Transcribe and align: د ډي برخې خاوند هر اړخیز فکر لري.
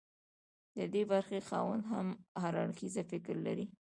د 0.75 0.77
ډي 0.93 1.03
برخې 1.11 1.39
خاوند 1.49 1.83
هر 2.41 2.53
اړخیز 2.63 2.95
فکر 3.11 3.35
لري. 3.47 3.65